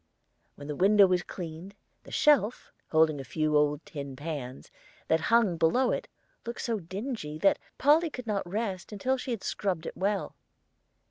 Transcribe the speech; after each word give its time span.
When 0.55 0.67
the 0.67 0.75
window 0.75 1.05
was 1.05 1.21
cleaned, 1.21 1.75
the 2.05 2.11
shelf 2.11 2.73
(holding 2.89 3.19
a 3.19 3.23
few 3.23 3.55
old 3.55 3.85
tin 3.85 4.15
pans) 4.15 4.71
that 5.07 5.19
hung 5.19 5.57
below 5.57 5.91
it 5.91 6.07
looked 6.43 6.61
so 6.61 6.79
dingy 6.79 7.37
that 7.37 7.59
Polly 7.77 8.09
could 8.09 8.25
not 8.25 8.49
rest 8.49 8.91
until 8.91 9.17
she 9.17 9.29
had 9.29 9.43
scrubbed 9.43 9.85
it 9.85 9.95
well. 9.95 10.35